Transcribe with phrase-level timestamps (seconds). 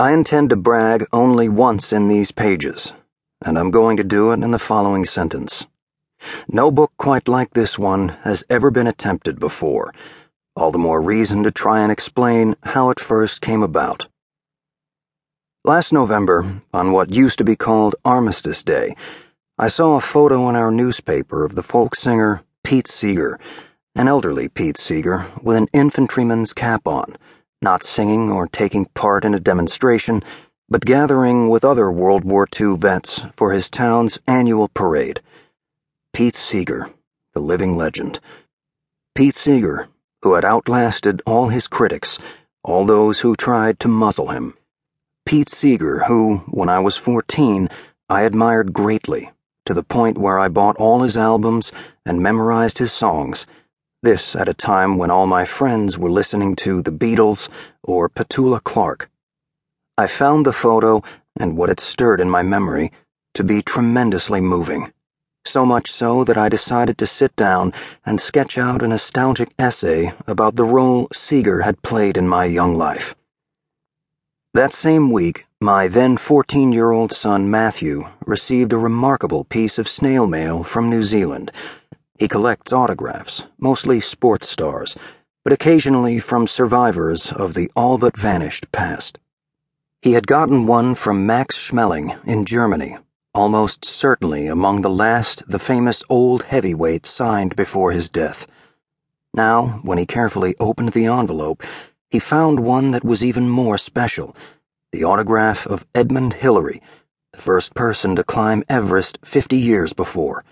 [0.00, 2.94] I intend to brag only once in these pages,
[3.42, 5.66] and I'm going to do it in the following sentence.
[6.48, 9.92] No book quite like this one has ever been attempted before,
[10.56, 14.06] all the more reason to try and explain how it first came about.
[15.66, 18.96] Last November, on what used to be called Armistice Day,
[19.58, 23.38] I saw a photo in our newspaper of the folk singer Pete Seeger,
[23.94, 27.18] an elderly Pete Seeger with an infantryman's cap on,
[27.62, 30.22] not singing or taking part in a demonstration,
[30.68, 35.20] but gathering with other World War II vets for his town's annual parade.
[36.12, 36.90] Pete Seeger,
[37.34, 38.20] the living legend.
[39.14, 39.88] Pete Seeger,
[40.22, 42.18] who had outlasted all his critics,
[42.62, 44.54] all those who tried to muzzle him.
[45.26, 47.68] Pete Seeger, who, when I was 14,
[48.08, 49.30] I admired greatly,
[49.66, 51.72] to the point where I bought all his albums
[52.06, 53.46] and memorized his songs,
[54.02, 57.50] this at a time when all my friends were listening to the Beatles
[57.82, 59.10] or Petula Clark.
[59.98, 61.02] I found the photo
[61.38, 62.92] and what it stirred in my memory
[63.34, 64.90] to be tremendously moving,
[65.44, 67.74] so much so that I decided to sit down
[68.06, 72.74] and sketch out a nostalgic essay about the role Seeger had played in my young
[72.74, 73.14] life.
[74.54, 79.86] That same week, my then 14 year old son Matthew received a remarkable piece of
[79.86, 81.52] snail mail from New Zealand.
[82.20, 84.94] He collects autographs, mostly sports stars,
[85.42, 89.18] but occasionally from survivors of the all but vanished past.
[90.02, 92.98] He had gotten one from Max Schmeling in Germany,
[93.32, 98.46] almost certainly among the last the famous old heavyweight signed before his death.
[99.32, 101.62] Now, when he carefully opened the envelope,
[102.10, 104.36] he found one that was even more special
[104.92, 106.82] the autograph of Edmund Hillary,
[107.32, 110.44] the first person to climb Everest 50 years before.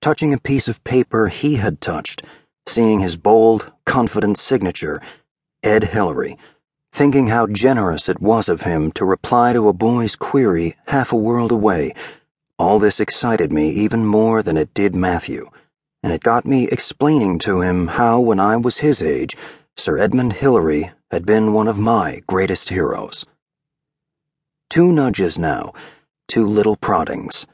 [0.00, 2.24] Touching a piece of paper he had touched,
[2.66, 5.02] seeing his bold, confident signature,
[5.62, 6.38] Ed Hillary,
[6.92, 11.16] thinking how generous it was of him to reply to a boy's query half a
[11.16, 11.94] world away,
[12.58, 15.50] all this excited me even more than it did Matthew,
[16.02, 19.36] and it got me explaining to him how, when I was his age,
[19.76, 23.24] Sir Edmund Hillary had been one of my greatest heroes.
[24.70, 25.72] Two nudges now,
[26.28, 27.46] two little proddings.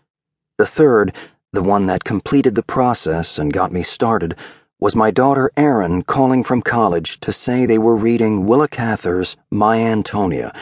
[0.59, 1.15] The third,
[1.55, 4.37] the one that completed the process and got me started,
[4.81, 9.79] was my daughter Erin calling from college to say they were reading Willa Cather's My
[9.79, 10.53] Antonia,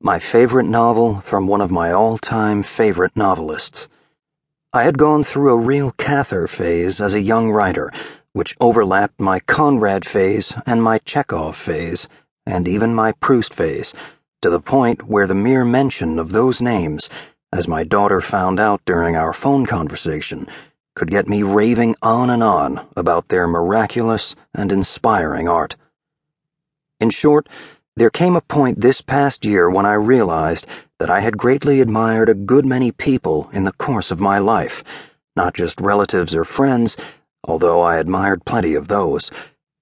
[0.00, 3.88] my favorite novel from one of my all time favorite novelists.
[4.72, 7.92] I had gone through a real Cather phase as a young writer
[8.34, 12.08] which overlapped my Conrad phase and my Chekhov phase,
[12.44, 13.94] and even my Proust phase,
[14.42, 17.08] to the point where the mere mention of those names,
[17.54, 20.46] as my daughter found out during our phone conversation,
[20.94, 25.76] could get me raving on and on about their miraculous and inspiring art.
[27.00, 27.48] In short,
[27.96, 30.66] there came a point this past year when I realized
[30.98, 34.84] that I had greatly admired a good many people in the course of my life,
[35.34, 36.98] not just relatives or friends
[37.46, 39.30] although I admired plenty of those,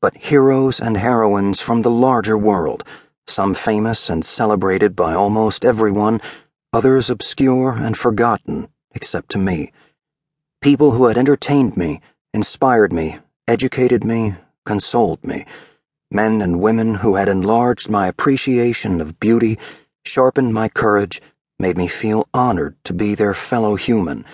[0.00, 2.82] but heroes and heroines from the larger world,
[3.27, 6.21] some famous and celebrated by almost everyone,
[6.72, 9.72] others obscure and forgotten, except to me.
[10.60, 12.00] People who had entertained me,
[12.33, 14.34] inspired me, educated me,
[14.65, 15.44] consoled me.
[16.11, 19.59] Men and women who had enlarged my appreciation of beauty,
[20.05, 21.21] sharpened my courage,
[21.59, 24.25] made me feel honored to be their fellow human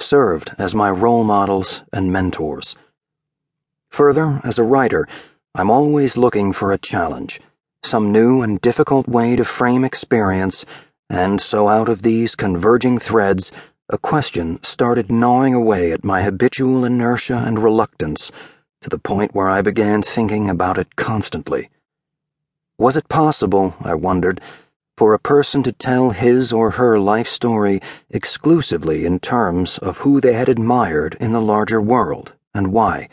[0.00, 2.76] served as my role models and mentors.
[3.90, 5.06] Further, as a writer,
[5.54, 7.40] I'm always looking for a challenge,
[7.82, 10.64] some new and difficult way to frame experience,
[11.08, 13.52] and so out of these converging threads,
[13.88, 18.32] a question started gnawing away at my habitual inertia and reluctance
[18.80, 21.70] to the point where I began thinking about it constantly.
[22.78, 24.40] Was it possible, I wondered,
[24.96, 30.20] for a person to tell his or her life story exclusively in terms of who
[30.20, 33.08] they had admired in the larger world and why.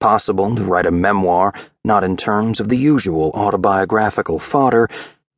[0.00, 1.52] Possible to write a memoir
[1.84, 4.88] not in terms of the usual autobiographical fodder,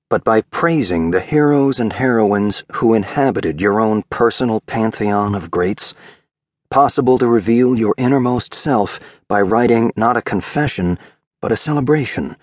[0.09, 5.95] but by praising the heroes and heroines who inhabited your own personal pantheon of greats.
[6.71, 10.98] Possible to reveal your innermost self by writing not a confession,
[11.41, 12.36] but a celebration.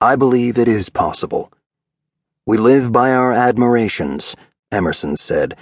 [0.00, 1.52] I believe it is possible.
[2.46, 4.36] We live by our admirations,
[4.70, 5.54] Emerson said,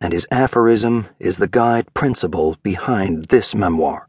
[0.00, 4.08] and his aphorism is the guide principle behind this memoir.